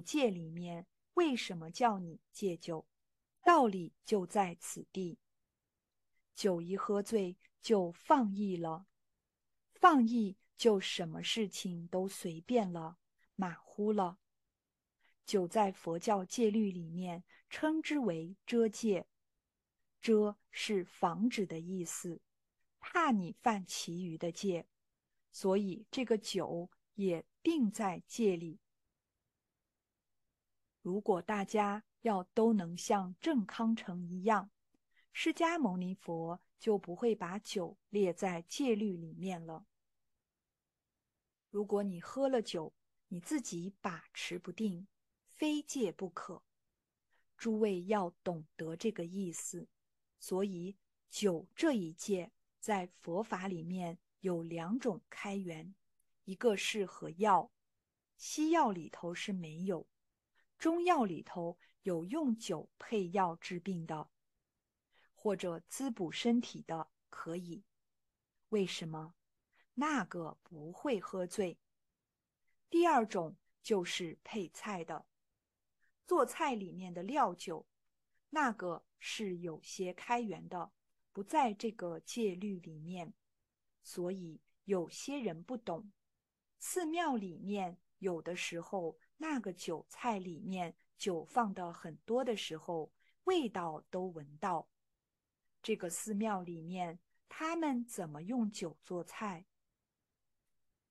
[0.00, 2.86] 戒里面为什么叫你戒酒？
[3.42, 5.18] 道理就在此地。
[6.34, 8.86] 酒一喝醉就放逸了，
[9.72, 12.98] 放逸就什么事情都随便了，
[13.34, 14.18] 马虎了。
[15.24, 19.06] 酒在佛教戒律里面称之为遮戒，
[20.00, 22.20] 遮是防止的意思，
[22.78, 24.66] 怕你犯其余的戒，
[25.32, 28.60] 所以这个酒也定在戒里。
[30.88, 34.50] 如果大家要都能像郑康成一样，
[35.12, 39.66] 释迦牟尼佛就不会把酒列在戒律里面了。
[41.50, 42.72] 如果你喝了酒，
[43.08, 44.88] 你自己把持不定，
[45.36, 46.42] 非戒不可。
[47.36, 49.68] 诸位要懂得这个意思。
[50.18, 50.74] 所以
[51.10, 55.74] 酒这一戒在佛法里面有两种开源，
[56.24, 57.50] 一个是和药，
[58.16, 59.86] 西药里头是没有。
[60.58, 64.10] 中药里头有用酒配药治病的，
[65.14, 67.64] 或者滋补身体的，可以。
[68.48, 69.14] 为什么？
[69.74, 71.58] 那个不会喝醉。
[72.68, 75.06] 第二种就是配菜的，
[76.04, 77.66] 做菜里面的料酒，
[78.30, 80.72] 那个是有些开源的，
[81.12, 83.14] 不在这个戒律里面。
[83.82, 85.92] 所以有些人不懂，
[86.58, 88.98] 寺庙里面有的时候。
[89.20, 92.92] 那个酒菜里面酒放的很多的时候，
[93.24, 94.68] 味道都闻到。
[95.60, 99.44] 这个寺庙里面，他们怎么用酒做菜？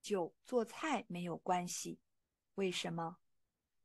[0.02, 2.02] 酒做菜没有关系，
[2.56, 3.20] 为什么？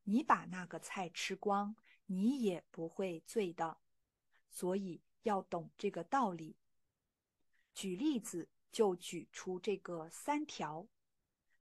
[0.03, 3.79] 你把那个菜吃光，你也不会醉的。
[4.49, 6.57] 所以要懂这个道理。
[7.73, 10.89] 举例子就举出这个三条，